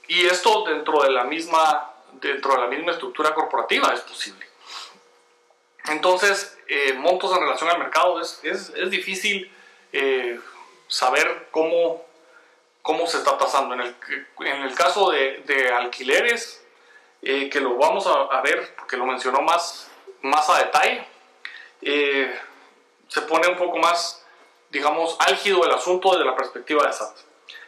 y 0.08 0.25
esto 0.25 0.63
dentro 0.65 1.03
de 1.03 1.12
la 1.12 1.25
misma 1.25 1.98
dentro 2.22 2.53
de 2.53 2.62
la 2.62 2.67
misma 2.67 2.91
estructura 2.91 3.34
corporativa 3.34 3.94
es 3.94 4.01
posible. 4.01 4.46
Entonces, 5.86 6.56
eh, 6.67 6.93
montos 6.93 7.31
en 7.31 7.41
relación 7.41 7.69
al 7.69 7.79
mercado 7.79 8.19
es, 8.19 8.39
es, 8.43 8.69
es 8.75 8.89
difícil 8.89 9.51
eh, 9.93 10.39
saber 10.88 11.47
cómo, 11.51 12.05
cómo 12.81 13.07
se 13.07 13.17
está 13.17 13.38
pasando. 13.38 13.74
En 13.75 13.81
el, 13.81 13.95
en 14.39 14.62
el 14.63 14.75
caso 14.75 15.12
de, 15.12 15.43
de 15.45 15.69
alquileres, 15.69 16.65
eh, 17.21 17.50
que 17.50 17.62
lo 17.62 17.75
vamos 17.75 18.05
a, 18.07 18.41
ver, 18.41 18.75
porque 18.75 18.97
lo 18.97 19.05
mencionó 19.05 19.41
más, 19.41 19.89
más 20.21 20.50
a 20.50 20.59
detalle, 20.59 21.07
se 21.81 23.21
pone 23.21 23.47
un 23.47 23.57
poco 23.57 23.77
más, 23.77 24.25
digamos, 24.69 25.15
álgido 25.19 25.63
el 25.65 25.71
asunto 25.71 26.12
desde 26.12 26.25
la 26.25 26.36
perspectiva 26.36 26.86
de 26.86 26.93
SAT. 26.93 27.15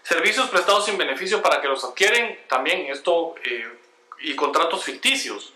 Servicios 0.04 0.50
prestados 0.50 0.86
sin 0.86 0.98
beneficio 0.98 1.42
para 1.42 1.62
que 1.62 1.68
los 1.68 1.84
adquieren, 1.84 2.40
también 2.48 2.92
esto, 2.92 3.36
y 4.20 4.36
contratos 4.36 4.84
ficticios. 4.84 5.54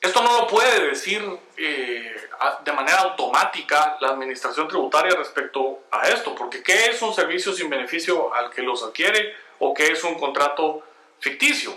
Esto 0.00 0.22
no 0.22 0.40
lo 0.40 0.46
puede 0.46 0.88
decir 0.88 1.22
eh, 1.58 2.16
de 2.64 2.72
manera 2.72 3.00
automática 3.00 3.98
la 4.00 4.08
administración 4.08 4.66
tributaria 4.66 5.14
respecto 5.14 5.80
a 5.90 6.08
esto, 6.08 6.34
porque 6.34 6.62
¿qué 6.62 6.86
es 6.86 7.02
un 7.02 7.12
servicio 7.12 7.52
sin 7.52 7.68
beneficio 7.68 8.32
al 8.32 8.50
que 8.50 8.62
los 8.62 8.82
adquiere 8.82 9.34
o 9.58 9.74
qué 9.74 9.92
es 9.92 10.02
un 10.04 10.14
contrato 10.14 10.82
ficticio? 11.18 11.72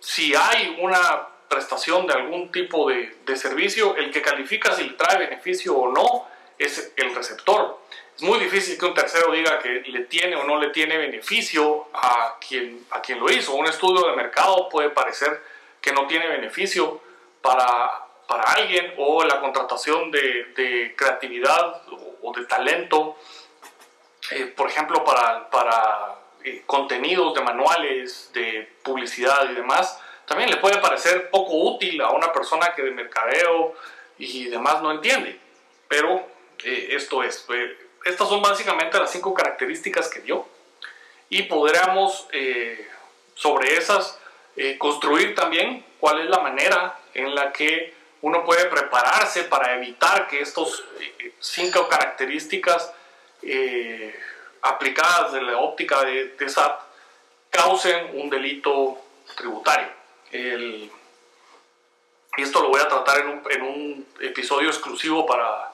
si 0.00 0.34
hay 0.34 0.76
una 0.80 1.28
prestación 1.48 2.06
de 2.06 2.12
algún 2.12 2.52
tipo 2.52 2.88
de, 2.90 3.16
de, 3.24 3.36
servicio, 3.36 3.96
el 3.96 4.10
que 4.10 4.20
califica 4.20 4.74
si 4.74 4.84
le 4.84 4.92
trae 4.94 5.18
beneficio 5.18 5.74
o 5.74 5.90
no 5.90 6.26
es 6.58 6.92
el 6.96 7.14
receptor. 7.14 7.80
Es 8.14 8.22
muy 8.22 8.38
difícil 8.38 8.78
que 8.78 8.84
un 8.86 8.94
tercero 8.94 9.32
diga 9.32 9.58
que 9.58 9.82
le 9.86 10.00
tiene 10.04 10.36
o 10.36 10.44
no 10.44 10.60
le 10.60 10.70
tiene 10.70 10.96
beneficio 10.96 11.88
a 11.92 12.36
quien, 12.46 12.86
a 12.90 13.00
quien 13.00 13.18
lo 13.18 13.30
hizo. 13.30 13.54
Un 13.54 13.66
estudio 13.66 14.06
de 14.08 14.16
mercado 14.16 14.68
puede 14.68 14.90
parecer 14.90 15.40
que 15.86 15.92
no 15.92 16.08
tiene 16.08 16.26
beneficio 16.26 17.00
para, 17.40 17.88
para 18.26 18.42
alguien 18.42 18.92
o 18.98 19.22
la 19.22 19.38
contratación 19.38 20.10
de, 20.10 20.46
de 20.56 20.96
creatividad 20.96 21.80
o, 22.22 22.32
de 22.36 22.44
talento, 22.44 23.16
eh, 24.32 24.46
por 24.46 24.68
ejemplo, 24.68 25.04
para, 25.04 25.48
para 25.48 26.16
eh, 26.42 26.64
contenidos 26.66 27.34
de 27.34 27.40
manuales, 27.40 28.32
de 28.32 28.68
publicidad 28.82 29.48
y 29.48 29.54
demás, 29.54 30.02
también 30.26 30.50
le 30.50 30.56
puede 30.56 30.78
parecer 30.78 31.30
poco 31.30 31.52
útil 31.52 32.00
a 32.00 32.10
una 32.10 32.32
persona 32.32 32.74
que 32.74 32.82
de 32.82 32.90
mercadeo 32.90 33.74
y 34.18 34.46
demás 34.46 34.82
no 34.82 34.90
entiende. 34.90 35.38
Pero 35.86 36.16
eh, 36.64 36.88
esto 36.90 37.22
es, 37.22 37.46
estas 38.04 38.28
son 38.28 38.42
básicamente 38.42 38.98
las 38.98 39.12
cinco 39.12 39.32
características 39.32 40.08
que 40.08 40.18
dio 40.18 40.48
y 41.28 41.44
podríamos 41.44 42.26
sobre 43.36 43.76
esas 43.76 44.18
eh, 44.56 44.78
construir 44.78 45.34
también 45.34 45.84
cuál 46.00 46.20
es 46.20 46.30
la 46.30 46.38
manera 46.38 46.98
en 47.12 47.34
la 47.34 47.52
que 47.52 47.94
uno 48.22 48.42
puede 48.42 48.64
prepararse 48.66 49.44
para 49.44 49.74
evitar 49.74 50.26
que 50.28 50.40
estos 50.40 50.82
eh, 50.98 51.34
cinco 51.38 51.86
características 51.88 52.90
eh, 53.42 54.18
aplicadas 54.62 55.32
de 55.32 55.42
la 55.42 55.58
óptica 55.58 56.02
de, 56.04 56.48
SAT 56.48 56.80
causen 57.50 58.18
un 58.18 58.30
delito 58.30 58.98
tributario. 59.36 59.88
y 60.32 60.90
esto 62.42 62.62
lo 62.62 62.68
voy 62.68 62.80
a 62.80 62.88
tratar 62.88 63.18
en 63.50 63.62
un, 63.62 64.06
episodio 64.20 64.68
exclusivo 64.70 65.26
para, 65.26 65.72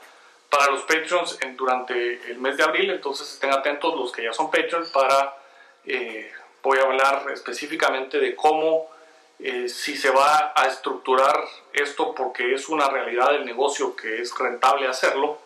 para 0.50 0.72
los 0.72 0.82
Patreons 0.82 1.38
durante 1.56 2.30
el 2.30 2.38
mes 2.38 2.56
de 2.56 2.64
abril, 2.64 2.90
entonces 2.90 3.32
estén 3.32 3.52
atentos 3.52 3.94
los 3.94 4.10
que 4.10 4.24
ya 4.24 4.32
son 4.32 4.50
Patreons 4.50 4.88
para, 4.90 5.36
voy 6.62 6.78
a 6.78 6.82
hablar 6.82 7.26
específicamente 7.32 8.18
de 8.18 8.34
cómo, 8.34 8.88
eh, 9.38 9.68
si 9.68 9.96
se 9.96 10.10
va 10.10 10.52
a 10.54 10.66
estructurar 10.66 11.44
esto 11.72 12.14
porque 12.14 12.54
es 12.54 12.68
una 12.68 12.88
realidad 12.88 13.32
del 13.32 13.44
negocio 13.44 13.96
que 13.96 14.22
es 14.22 14.36
rentable 14.38 14.86
hacerlo, 14.86 15.38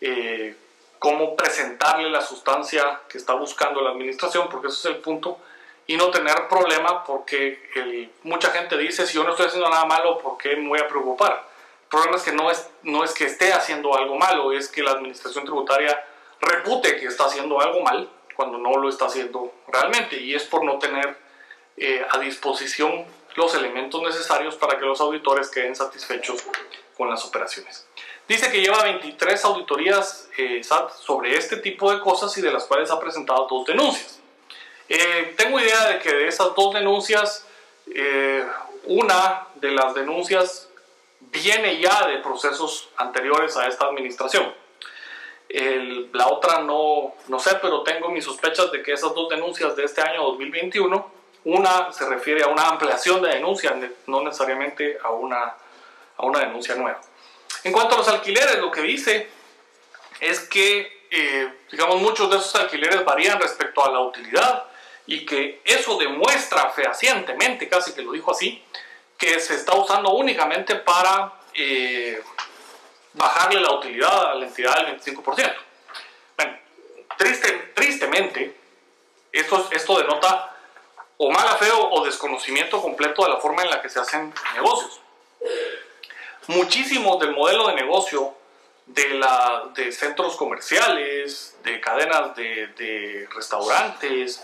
eh, 0.00 0.56
cómo 0.98 1.36
presentarle 1.36 2.10
la 2.10 2.22
sustancia 2.22 3.00
que 3.08 3.18
está 3.18 3.34
buscando 3.34 3.82
la 3.82 3.90
administración, 3.90 4.48
porque 4.48 4.68
ese 4.68 4.78
es 4.78 4.96
el 4.96 5.00
punto, 5.00 5.38
y 5.86 5.96
no 5.96 6.10
tener 6.10 6.48
problema 6.48 7.04
porque 7.04 8.10
mucha 8.24 8.50
gente 8.50 8.76
dice, 8.76 9.06
si 9.06 9.14
yo 9.14 9.24
no 9.24 9.30
estoy 9.30 9.46
haciendo 9.46 9.70
nada 9.70 9.86
malo, 9.86 10.18
¿por 10.18 10.36
qué 10.36 10.56
me 10.56 10.68
voy 10.68 10.80
a 10.80 10.88
preocupar? 10.88 11.46
El 11.84 11.88
problema 11.88 12.16
es 12.16 12.22
que 12.22 12.32
no 12.32 12.50
es, 12.50 12.68
no 12.82 13.04
es 13.04 13.14
que 13.14 13.24
esté 13.24 13.52
haciendo 13.52 13.96
algo 13.96 14.16
malo, 14.16 14.52
es 14.52 14.68
que 14.68 14.82
la 14.82 14.90
administración 14.90 15.44
tributaria 15.44 16.04
repute 16.40 16.96
que 16.96 17.06
está 17.06 17.24
haciendo 17.24 17.60
algo 17.60 17.80
mal 17.80 18.08
cuando 18.38 18.56
no 18.56 18.76
lo 18.76 18.88
está 18.88 19.06
haciendo 19.06 19.52
realmente 19.66 20.16
y 20.16 20.32
es 20.32 20.44
por 20.44 20.62
no 20.62 20.78
tener 20.78 21.18
eh, 21.76 22.06
a 22.08 22.20
disposición 22.20 23.04
los 23.34 23.52
elementos 23.56 24.00
necesarios 24.00 24.54
para 24.54 24.78
que 24.78 24.84
los 24.84 25.00
auditores 25.00 25.48
queden 25.48 25.74
satisfechos 25.74 26.44
con 26.96 27.10
las 27.10 27.24
operaciones. 27.24 27.88
Dice 28.28 28.48
que 28.52 28.60
lleva 28.60 28.84
23 28.84 29.44
auditorías 29.44 30.28
eh, 30.38 30.62
SAT 30.62 30.92
sobre 30.92 31.36
este 31.36 31.56
tipo 31.56 31.92
de 31.92 31.98
cosas 31.98 32.38
y 32.38 32.40
de 32.40 32.52
las 32.52 32.66
cuales 32.66 32.92
ha 32.92 33.00
presentado 33.00 33.48
dos 33.50 33.66
denuncias. 33.66 34.20
Eh, 34.88 35.34
tengo 35.36 35.58
idea 35.58 35.88
de 35.88 35.98
que 35.98 36.14
de 36.14 36.28
esas 36.28 36.54
dos 36.54 36.72
denuncias, 36.72 37.44
una 38.84 39.48
de 39.56 39.72
las 39.72 39.94
denuncias 39.94 40.68
viene 41.18 41.80
ya 41.80 42.06
de 42.06 42.18
procesos 42.18 42.88
anteriores 42.98 43.56
a 43.56 43.66
esta 43.66 43.86
administración. 43.86 44.54
La 45.50 46.28
otra 46.28 46.60
no, 46.60 47.14
no 47.28 47.38
sé, 47.38 47.56
pero 47.62 47.82
tengo 47.82 48.10
mis 48.10 48.24
sospechas 48.24 48.70
de 48.70 48.82
que 48.82 48.92
esas 48.92 49.14
dos 49.14 49.28
denuncias 49.28 49.74
de 49.76 49.84
este 49.84 50.02
año 50.02 50.22
2021, 50.24 51.12
una 51.44 51.92
se 51.92 52.06
refiere 52.06 52.42
a 52.42 52.48
una 52.48 52.68
ampliación 52.68 53.22
de 53.22 53.30
denuncia, 53.30 53.74
no 54.06 54.22
necesariamente 54.22 54.98
a 55.02 55.10
una, 55.10 55.54
a 56.16 56.26
una 56.26 56.40
denuncia 56.40 56.74
nueva. 56.74 57.00
En 57.64 57.72
cuanto 57.72 57.94
a 57.94 57.98
los 57.98 58.08
alquileres, 58.08 58.58
lo 58.58 58.70
que 58.70 58.82
dice 58.82 59.28
es 60.20 60.40
que, 60.40 61.06
eh, 61.10 61.52
digamos, 61.70 62.00
muchos 62.00 62.30
de 62.30 62.36
esos 62.36 62.54
alquileres 62.56 63.04
varían 63.04 63.40
respecto 63.40 63.84
a 63.84 63.90
la 63.90 64.00
utilidad 64.00 64.64
y 65.06 65.24
que 65.24 65.62
eso 65.64 65.96
demuestra 65.96 66.70
fehacientemente, 66.70 67.68
casi 67.68 67.94
que 67.94 68.02
lo 68.02 68.12
dijo 68.12 68.32
así, 68.32 68.62
que 69.16 69.40
se 69.40 69.54
está 69.54 69.74
usando 69.74 70.10
únicamente 70.10 70.76
para 70.76 71.32
eh, 71.54 72.22
bajarle 73.14 73.60
la 73.60 73.72
utilidad 73.72 74.32
a 74.32 74.34
la 74.34 74.46
entidad 74.46 74.76
del 74.76 75.00
25%. 75.00 75.54
Bueno, 76.36 76.58
tristemente, 77.74 78.56
esto, 79.32 79.68
esto 79.70 79.98
denota 79.98 80.56
o 81.16 81.30
mala 81.30 81.56
fe 81.56 81.68
o 81.72 82.04
desconocimiento 82.04 82.80
completo 82.80 83.24
de 83.24 83.30
la 83.30 83.38
forma 83.38 83.62
en 83.62 83.70
la 83.70 83.82
que 83.82 83.88
se 83.88 83.98
hacen 83.98 84.32
negocios. 84.54 85.00
Muchísimos 86.46 87.18
del 87.18 87.32
modelo 87.32 87.68
de 87.68 87.74
negocio 87.74 88.34
de, 88.86 89.10
la, 89.14 89.64
de 89.74 89.92
centros 89.92 90.36
comerciales, 90.36 91.56
de 91.62 91.80
cadenas 91.80 92.34
de, 92.36 92.68
de 92.68 93.28
restaurantes 93.34 94.42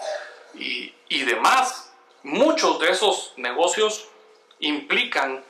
y, 0.54 0.92
y 1.08 1.22
demás, 1.22 1.92
muchos 2.22 2.78
de 2.80 2.90
esos 2.90 3.32
negocios 3.36 4.08
implican 4.58 5.42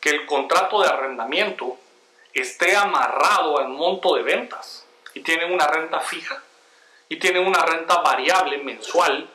que 0.00 0.10
el 0.10 0.26
contrato 0.26 0.82
de 0.82 0.88
arrendamiento 0.88 1.78
esté 2.34 2.76
amarrado 2.76 3.58
al 3.58 3.68
monto 3.68 4.14
de 4.14 4.22
ventas 4.22 4.84
y 5.14 5.20
tienen 5.20 5.52
una 5.52 5.66
renta 5.66 6.00
fija 6.00 6.42
y 7.08 7.16
tienen 7.18 7.46
una 7.46 7.64
renta 7.64 7.96
variable 8.02 8.58
mensual 8.58 9.28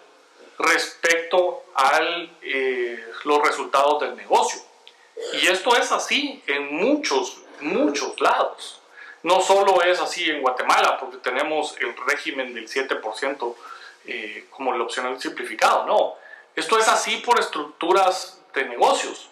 respecto 0.57 1.65
a 1.75 1.99
eh, 2.41 3.05
los 3.25 3.41
resultados 3.41 4.01
del 4.01 4.15
negocio. 4.15 4.61
Y 5.41 5.47
esto 5.47 5.75
es 5.75 5.91
así 5.91 6.41
en 6.47 6.73
muchos, 6.73 7.41
muchos 7.59 8.19
lados. 8.21 8.81
No 9.23 9.41
solo 9.41 9.81
es 9.81 9.99
así 9.99 10.29
en 10.29 10.41
Guatemala, 10.41 10.97
porque 10.99 11.17
tenemos 11.17 11.75
el 11.79 11.95
régimen 12.05 12.53
del 12.53 12.69
7% 12.69 13.55
eh, 14.07 14.45
como 14.51 14.73
el 14.73 14.81
opcional 14.81 15.19
simplificado, 15.19 15.85
no. 15.85 16.15
Esto 16.55 16.77
es 16.77 16.87
así 16.87 17.17
por 17.17 17.39
estructuras 17.39 18.39
de 18.53 18.65
negocios. 18.65 19.29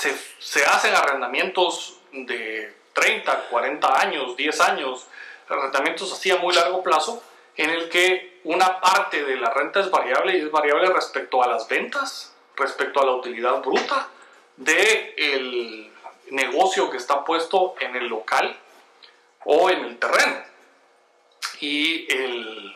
Se, 0.00 0.16
se 0.38 0.64
hacen 0.64 0.94
arrendamientos 0.94 1.97
de 2.12 2.74
30, 2.94 3.48
40 3.50 4.00
años, 4.00 4.36
10 4.36 4.60
años, 4.60 5.06
arrendamientos 5.48 6.12
así 6.12 6.32
muy 6.34 6.54
largo 6.54 6.82
plazo, 6.82 7.22
en 7.56 7.70
el 7.70 7.88
que 7.88 8.40
una 8.44 8.80
parte 8.80 9.24
de 9.24 9.36
la 9.36 9.50
renta 9.50 9.80
es 9.80 9.90
variable 9.90 10.36
y 10.36 10.42
es 10.42 10.50
variable 10.50 10.88
respecto 10.92 11.42
a 11.42 11.48
las 11.48 11.68
ventas, 11.68 12.34
respecto 12.56 13.00
a 13.00 13.06
la 13.06 13.12
utilidad 13.12 13.60
bruta 13.62 14.08
del 14.56 15.92
negocio 16.30 16.90
que 16.90 16.96
está 16.96 17.24
puesto 17.24 17.74
en 17.80 17.96
el 17.96 18.06
local 18.06 18.56
o 19.44 19.70
en 19.70 19.84
el 19.84 19.98
terreno. 19.98 20.42
Y 21.60 22.12
el, 22.12 22.74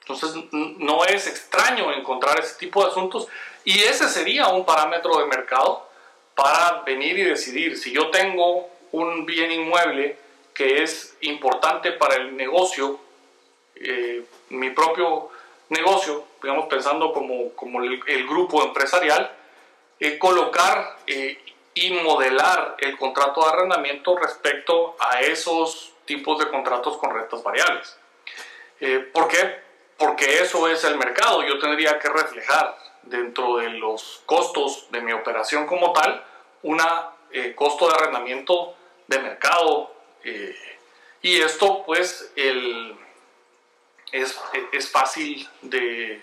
entonces 0.00 0.34
no 0.52 1.04
es 1.04 1.26
extraño 1.26 1.92
encontrar 1.92 2.38
ese 2.40 2.58
tipo 2.58 2.82
de 2.84 2.90
asuntos 2.90 3.28
y 3.64 3.80
ese 3.80 4.08
sería 4.08 4.48
un 4.48 4.64
parámetro 4.64 5.18
de 5.18 5.26
mercado 5.26 5.88
para 6.34 6.82
venir 6.82 7.18
y 7.18 7.24
decidir 7.24 7.78
si 7.78 7.92
yo 7.92 8.10
tengo 8.10 8.68
un 8.92 9.26
bien 9.26 9.50
inmueble 9.50 10.16
que 10.54 10.82
es 10.82 11.16
importante 11.22 11.92
para 11.92 12.16
el 12.16 12.36
negocio, 12.36 13.00
eh, 13.76 14.24
mi 14.50 14.70
propio 14.70 15.30
negocio, 15.70 16.24
digamos 16.42 16.66
pensando 16.66 17.12
como, 17.12 17.52
como 17.54 17.82
el, 17.82 18.26
grupo 18.26 18.62
empresarial, 18.62 19.34
eh, 19.98 20.18
colocar 20.18 20.98
eh, 21.06 21.38
y 21.74 21.90
modelar 21.92 22.76
el 22.78 22.98
contrato 22.98 23.42
de 23.42 23.52
arrendamiento 23.52 24.16
respecto 24.16 24.96
a 24.98 25.20
esos 25.20 25.94
tipos 26.04 26.38
de 26.38 26.48
contratos 26.48 26.98
con 26.98 27.14
rentas 27.14 27.42
variables. 27.42 27.98
¿Por 29.12 29.28
qué? 29.28 29.60
Porque 29.96 30.40
eso 30.42 30.66
es 30.66 30.82
el 30.82 30.96
mercado. 30.96 31.44
Yo 31.44 31.56
tendría 31.60 32.00
que 32.00 32.08
reflejar 32.08 32.76
dentro 33.04 33.56
de 33.56 33.70
los 33.70 34.22
costos 34.26 34.86
de 34.90 35.00
mi 35.00 35.12
operación 35.12 35.66
como 35.66 35.92
tal 35.92 36.24
un 36.62 36.80
eh, 37.30 37.54
costo 37.54 37.88
de 37.88 37.94
arrendamiento 37.94 38.74
de 39.06 39.18
mercado. 39.18 39.94
Eh, 40.24 40.56
y 41.22 41.40
esto 41.40 41.82
pues 41.84 42.32
el, 42.36 42.96
es, 44.12 44.38
es, 44.72 44.90
fácil 44.90 45.48
de, 45.62 46.22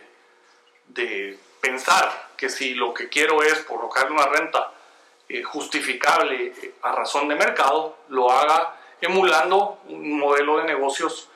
de, 0.88 1.38
pensar 1.62 2.30
que 2.38 2.50
si 2.50 2.74
lo 2.74 2.94
que 2.94 3.10
quiero 3.10 3.44
es 3.44 3.60
colocar 3.66 4.12
una 4.12 4.26
renta 4.26 4.72
eh, 5.28 5.44
justificable 5.44 6.54
a 6.82 6.94
razón 6.94 7.28
de 7.28 7.36
mercado, 7.36 7.98
lo 8.08 8.32
haga 8.32 8.78
emulando 9.02 9.80
un 9.88 10.20
modelo 10.20 10.58
de 10.58 10.66
negocios 10.66 11.30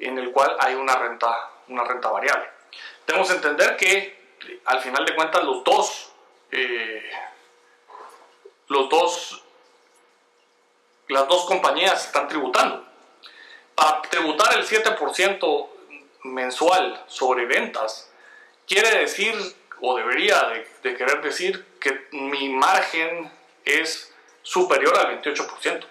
en 0.00 0.18
el 0.18 0.30
cual 0.30 0.56
hay 0.60 0.74
una 0.74 0.96
renta, 0.96 1.50
una 1.68 1.84
renta 1.84 2.10
variable. 2.10 2.46
Debemos 3.06 3.30
entender 3.30 3.76
que 3.76 4.23
al 4.64 4.80
final 4.80 5.04
de 5.04 5.14
cuentas 5.14 5.44
los 5.44 5.64
dos, 5.64 6.12
eh, 6.50 7.10
los 8.68 8.88
dos, 8.88 9.42
las 11.08 11.28
dos 11.28 11.44
compañías 11.46 12.06
están 12.06 12.28
tributando. 12.28 12.84
Para 13.74 14.02
tributar 14.02 14.54
el 14.56 14.66
7% 14.66 15.68
mensual 16.24 17.04
sobre 17.08 17.46
ventas, 17.46 18.10
quiere 18.66 18.98
decir, 18.98 19.34
o 19.80 19.96
debería 19.96 20.64
de, 20.82 20.96
querer 20.96 21.20
decir, 21.22 21.64
que 21.80 22.06
mi 22.12 22.48
margen 22.48 23.30
es 23.64 24.12
superior 24.42 24.96
al 24.96 25.20
28%. 25.22 25.86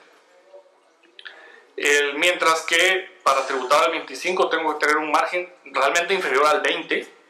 mientras 2.15 2.61
que 2.61 3.19
para 3.23 3.45
tributar 3.45 3.85
al 3.85 3.91
25 3.91 4.49
tengo 4.49 4.73
que 4.73 4.85
tener 4.85 4.97
un 4.97 5.11
margen 5.11 5.51
realmente 5.65 6.13
inferior 6.13 6.45
al 6.45 6.61
20 6.61 7.22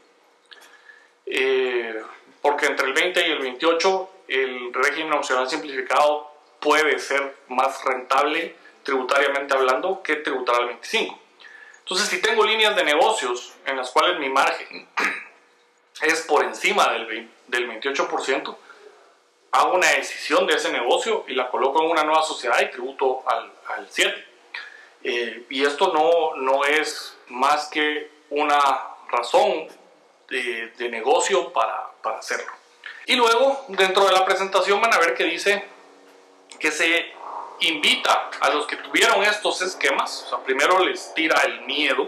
eh, 1.26 2.02
porque 2.42 2.66
entre 2.66 2.88
el 2.88 2.94
20 2.94 3.28
y 3.28 3.32
el 3.32 3.40
28 3.40 4.10
el 4.28 4.74
régimen 4.74 5.14
opcional 5.14 5.50
simplificado 5.50 6.32
puede 6.60 6.98
ser 7.00 7.36
más 7.50 7.84
rentable 7.84 8.56
tributariamente 8.84 9.54
hablando 9.54 10.02
que 10.02 10.18
tributar 10.18 10.56
al 10.56 10.68
25. 10.68 11.20
Entonces, 11.80 12.08
si 12.08 12.22
tengo 12.22 12.46
líneas 12.46 12.76
de 12.76 12.84
negocios 12.84 13.54
en 13.66 13.78
las 13.78 13.92
cuales 13.92 14.20
mi 14.20 14.30
margen 14.30 14.88
es 16.02 16.22
por 16.22 16.44
encima 16.44 16.92
del, 16.94 17.30
del 17.48 17.70
28%, 17.70 18.56
hago 19.52 19.76
una 19.76 19.90
decisión 19.92 20.48
de 20.48 20.56
ese 20.56 20.72
negocio 20.72 21.26
y 21.28 21.36
la 21.36 21.50
coloco 21.50 21.84
en 21.84 21.92
una 21.92 22.04
nueva 22.04 22.24
sociedad 22.24 22.60
y 22.62 22.72
tributo 22.72 23.24
al, 23.28 23.52
al 23.68 23.90
7%. 23.90 24.26
Eh, 25.06 25.46
y 25.50 25.66
esto 25.66 25.92
no, 25.94 26.42
no 26.42 26.64
es 26.64 27.18
más 27.28 27.68
que 27.68 28.10
una 28.30 28.58
razón 29.10 29.68
de, 30.34 30.90
negocio 30.90 31.52
para, 31.54 31.92
para, 32.02 32.20
hacerlo. 32.20 32.52
Y 33.06 33.16
luego, 33.16 33.66
dentro 33.70 34.06
de 34.06 34.12
la 34.12 34.26
presentación 34.26 34.82
van 34.82 34.94
a 34.94 35.00
ver 35.00 35.14
que 35.14 35.26
dice 35.26 35.64
que 36.60 36.72
se 36.72 37.14
invita 37.60 38.30
a 38.40 38.50
los 38.50 38.68
que 38.68 38.78
tuvieron 38.78 39.24
estos 39.24 39.62
esquemas, 39.62 40.24
o 40.26 40.30
sea, 40.30 40.40
primero 40.40 40.80
les 40.80 41.14
tira 41.14 41.42
el 41.46 41.62
miedo 41.62 42.08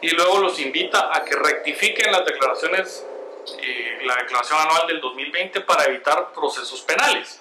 y 0.00 0.10
luego 0.10 0.38
los 0.38 0.58
invita 0.60 1.10
a 1.14 1.24
que 1.24 1.34
rectifiquen 1.34 2.12
las 2.12 2.24
declaraciones, 2.24 3.06
eh, 3.58 4.00
la 4.04 4.16
declaración 4.16 4.58
anual 4.60 4.86
del 4.86 5.00
2020 5.00 5.60
para 5.62 5.84
evitar 5.84 6.32
procesos 6.32 6.82
penales. 6.82 7.40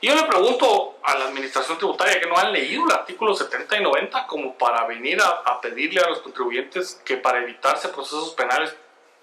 Y 0.00 0.06
yo 0.06 0.14
le 0.14 0.22
pregunto 0.22 0.98
a 1.02 1.18
la 1.18 1.24
administración 1.26 1.76
tributaria 1.76 2.20
que 2.20 2.26
no 2.26 2.36
han 2.36 2.52
leído 2.52 2.84
el 2.86 2.92
artículo 2.92 3.34
70 3.34 3.78
y 3.78 3.82
90 3.82 4.26
como 4.28 4.56
para 4.56 4.86
venir 4.86 5.20
a, 5.20 5.60
pedirle 5.60 6.00
a 6.00 6.08
los 6.08 6.20
contribuyentes 6.20 7.00
que 7.04 7.16
para 7.16 7.42
evitarse 7.42 7.88
procesos 7.88 8.32
penales 8.34 8.76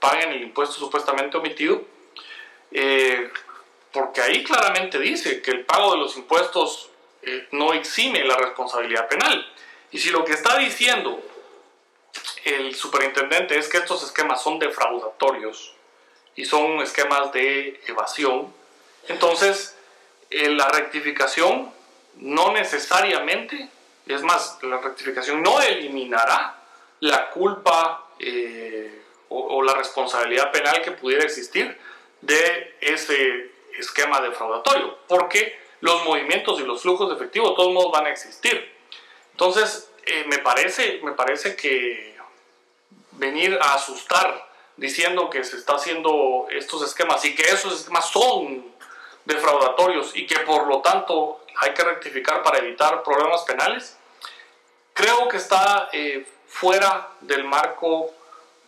paguen 0.06 0.34
el 0.34 0.44
impuesto 0.44 0.76
supuestamente 0.76 1.38
omitido. 1.38 1.82
Eh, 2.72 3.32
porque 3.91 4.22
ahí 4.22 4.44
claramente 4.44 5.00
dice 5.00 5.41
que 5.41 5.52
el 5.52 5.65
pago 5.65 5.94
de 5.94 5.98
los 5.98 6.18
impuestos 6.18 6.89
eh, 7.24 7.48
no 7.52 7.74
exime 7.74 8.24
la 8.24 8.38
responsabilidad 8.38 9.08
penal. 9.08 9.52
Y 9.91 9.98
si 9.98 10.10
lo 10.10 10.24
que 10.24 10.34
está 10.34 10.58
diciendo 10.58 11.24
el 12.44 12.76
superintendente 12.76 13.58
es 13.58 13.68
que 13.68 13.78
estos 13.78 14.04
esquemas 14.04 14.41
son 14.44 14.60
defraudatorios 14.60 15.74
y 16.36 16.46
son 16.46 16.82
esquemas 16.82 17.32
de 17.32 17.82
evasión, 17.88 18.54
entonces 19.08 19.76
eh, 20.30 20.50
la 20.50 20.68
rectificación 20.68 21.72
no 22.18 22.52
necesariamente, 22.52 23.70
es 24.06 24.22
más, 24.22 24.60
la 24.62 24.78
rectificación 24.80 25.41
no 25.41 25.62
eliminará 25.62 26.58
la 27.00 27.30
culpa 27.30 28.10
eh, 28.20 29.05
o, 29.30 29.62
la 29.64 29.74
responsabilidad 29.74 30.52
penal 30.52 30.82
que 30.82 30.92
pudiera 30.92 31.24
existir 31.24 31.78
de 32.22 32.76
ese 32.82 33.52
esquema 33.78 34.22
defraudatorio, 34.22 34.98
porque 35.08 35.60
los 35.82 36.04
movimientos 36.06 36.60
y 36.60 36.64
los 36.64 36.82
flujos 36.82 37.10
de 37.10 37.16
efectivo 37.16 37.50
de 37.50 37.56
todos 37.56 37.74
modos 37.74 37.92
van 37.92 38.06
a 38.06 38.10
existir. 38.10 38.74
Entonces, 39.32 39.92
eh, 40.06 40.26
me, 40.28 40.38
parece, 40.40 41.00
me 41.04 41.12
parece 41.12 41.56
que 41.56 42.16
venir 43.12 43.58
a 43.62 43.74
asustar 43.74 44.50
diciendo 44.78 45.30
que 45.30 45.44
se 45.44 45.58
está 45.58 45.76
haciendo 45.76 46.48
estos 46.52 46.84
esquemas 46.84 47.24
y 47.26 47.36
que 47.36 47.44
esos 47.44 47.82
esquemas 47.82 48.10
son 48.10 48.74
defraudatorios 49.26 50.16
y 50.16 50.28
que 50.28 50.40
por 50.40 50.68
lo 50.68 50.82
tanto 50.82 51.42
hay 51.62 51.74
que 51.74 51.84
rectificar 51.84 52.44
para 52.44 52.60
evitar 52.60 53.04
problemas 53.04 53.42
penales, 53.44 53.98
creo 54.94 55.28
que 55.28 55.38
está 55.38 55.90
eh, 55.92 56.28
fuera 56.48 57.10
del 57.22 57.44
marco 57.44 58.14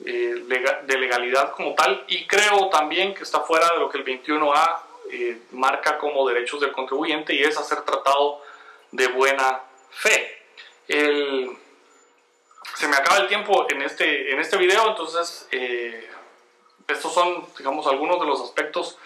eh, 0.05 0.45
de 0.86 0.97
legalidad 0.97 1.53
como 1.53 1.73
tal 1.73 2.05
y 2.07 2.25
creo 2.27 2.69
también 2.69 3.13
que 3.13 3.23
está 3.23 3.41
fuera 3.41 3.69
de 3.73 3.79
lo 3.79 3.89
que 3.89 3.97
el 3.97 4.05
21A 4.05 4.79
eh, 5.12 5.41
marca 5.51 5.97
como 5.97 6.27
derechos 6.27 6.62
del 6.62 6.71
contribuyente 6.71 7.33
y 7.33 7.43
es 7.43 7.57
hacer 7.57 7.81
tratado 7.81 8.41
de 8.91 9.07
buena 9.07 9.62
fe. 9.91 10.38
se 10.88 12.88
me 12.88 12.95
acaba 12.95 13.17
el 13.17 13.27
tiempo 13.27 13.65
en 13.69 13.81
este, 13.81 14.31
en 14.31 14.39
este 14.39 14.57
video, 14.57 14.89
entonces 14.89 15.47
estos 16.88 17.13
son, 17.13 17.45
digamos, 17.57 17.86
algunos 17.88 18.19
de 18.19 18.25
los 18.25 18.41
aspectos 18.41 18.97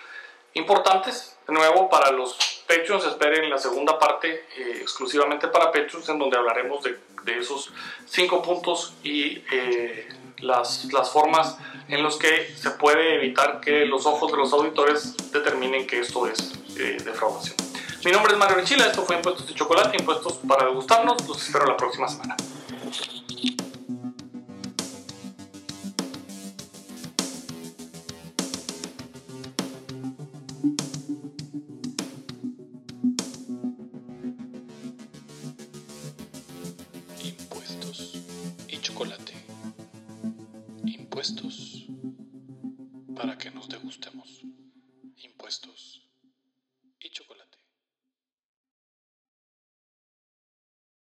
importantes. 0.54 1.38
De 1.48 1.54
nuevo, 1.54 1.90
para 1.90 2.12
los 2.12 2.38
Patreons, 2.72 3.06
esperen 3.06 3.50
la 3.50 3.58
segunda 3.58 4.00
parte 4.00 4.46
eh, 4.56 4.78
exclusivamente 4.82 5.50
para 5.50 5.66
Patreons, 5.66 6.08
en 6.08 6.20
donde 6.20 6.38
hablaremos 6.38 6.82
de, 6.84 6.98
esos 7.38 7.72
cinco 8.06 8.42
puntos 8.42 8.94
y 9.04 9.44
eh, 9.52 10.08
las, 10.40 10.88
formas 11.12 11.58
en 11.90 12.02
las 12.02 12.16
que 12.16 12.54
se 12.56 12.72
puede 12.72 13.16
evitar 13.16 13.60
que 13.60 13.86
los 13.86 14.06
ojos 14.06 14.32
de 14.32 14.38
los 14.38 14.54
auditores 14.54 15.16
determinen 15.32 15.86
que 15.86 16.00
esto 16.00 16.28
es 16.28 16.54
eh, 16.78 16.98
defraudación. 17.04 17.58
Mi 18.06 18.12
nombre 18.12 18.32
es 18.32 18.40
Mario 18.40 18.56
Richila, 18.56 18.86
esto 18.86 19.04
fue 19.04 19.18
Impuestos 19.18 19.48
de 19.48 19.54
Chocolate, 19.54 19.98
Impuestos 20.00 20.40
para 20.48 20.66
degustarnos. 20.66 21.28
Los 21.28 21.46
espero 21.46 21.66
la 21.66 21.78
próxima 21.78 22.08
semana. 22.08 22.36